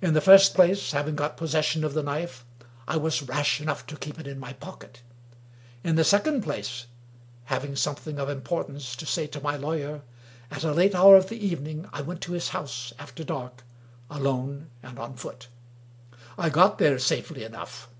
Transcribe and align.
In 0.00 0.14
the 0.14 0.22
first 0.22 0.54
place, 0.54 0.92
having 0.92 1.16
got 1.16 1.36
possession 1.36 1.84
of 1.84 1.92
the 1.92 2.02
knife, 2.02 2.46
I 2.88 2.96
was 2.96 3.20
rash 3.20 3.60
enough 3.60 3.86
to 3.88 3.96
keep 3.98 4.18
it 4.18 4.26
in 4.26 4.38
my 4.40 4.54
pocket. 4.54 5.02
In 5.82 5.96
the 5.96 6.02
second 6.02 6.42
place, 6.42 6.86
having 7.44 7.76
something 7.76 8.18
of 8.18 8.30
importance 8.30 8.96
to 8.96 9.04
say 9.04 9.26
to 9.26 9.42
my 9.42 9.54
law 9.56 9.74
yer, 9.74 10.00
at 10.50 10.64
a 10.64 10.72
late 10.72 10.94
hour 10.94 11.16
of 11.18 11.28
the 11.28 11.46
evening, 11.46 11.86
I 11.92 12.00
went 12.00 12.22
to 12.22 12.32
his 12.32 12.48
house 12.56 12.94
after 12.98 13.22
dark— 13.22 13.64
alone 14.18 14.70
and 14.82 14.98
on 14.98 15.14
foot. 15.14 15.48
I 16.38 16.48
got 16.48 16.78
there 16.78 16.98
safely 16.98 17.44
enough. 17.44 17.90